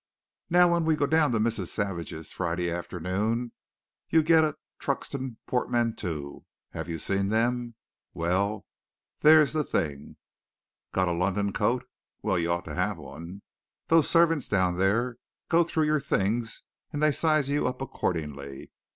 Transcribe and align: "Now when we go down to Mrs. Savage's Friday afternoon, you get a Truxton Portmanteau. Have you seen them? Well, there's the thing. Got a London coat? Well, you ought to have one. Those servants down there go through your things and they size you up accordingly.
"Now 0.49 0.71
when 0.73 0.83
we 0.83 0.95
go 0.95 1.05
down 1.05 1.31
to 1.31 1.39
Mrs. 1.39 1.67
Savage's 1.67 2.31
Friday 2.31 2.71
afternoon, 2.71 3.51
you 4.09 4.23
get 4.23 4.43
a 4.43 4.55
Truxton 4.79 5.37
Portmanteau. 5.45 6.43
Have 6.71 6.89
you 6.89 6.97
seen 6.97 7.29
them? 7.29 7.75
Well, 8.15 8.65
there's 9.19 9.53
the 9.53 9.63
thing. 9.63 10.15
Got 10.91 11.07
a 11.07 11.11
London 11.11 11.53
coat? 11.53 11.85
Well, 12.23 12.39
you 12.39 12.51
ought 12.51 12.65
to 12.65 12.73
have 12.73 12.97
one. 12.97 13.43
Those 13.89 14.09
servants 14.09 14.47
down 14.47 14.79
there 14.79 15.17
go 15.49 15.63
through 15.63 15.85
your 15.85 15.99
things 16.01 16.63
and 16.91 17.03
they 17.03 17.11
size 17.11 17.49
you 17.49 17.67
up 17.67 17.79
accordingly. 17.79 18.71